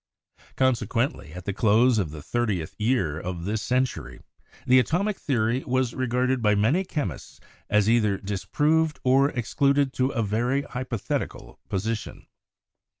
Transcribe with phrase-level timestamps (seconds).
[0.55, 4.19] Consequently, at the close of the thirtieth year of this century
[4.65, 7.39] the atomic theory was regarded by many chemists
[7.69, 12.25] as either disproved or excluded to a very hypothetical position.